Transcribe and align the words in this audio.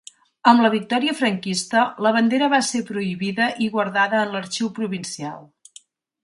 Amb 0.51 0.61
la 0.65 0.69
victòria 0.75 1.13
franquista, 1.19 1.83
la 2.05 2.13
bandera 2.15 2.47
va 2.55 2.61
ser 2.69 2.81
prohibida 2.87 3.51
i 3.67 3.69
guardada 3.77 4.23
en 4.23 4.35
l'Arxiu 4.37 4.73
Provincial. 4.81 5.39